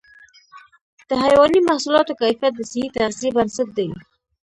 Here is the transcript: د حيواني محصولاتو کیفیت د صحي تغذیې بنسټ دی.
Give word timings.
د 1.09 1.11
حيواني 1.23 1.59
محصولاتو 1.69 2.17
کیفیت 2.21 2.53
د 2.57 2.61
صحي 2.71 2.87
تغذیې 2.97 3.29
بنسټ 3.35 3.69
دی. 3.77 3.89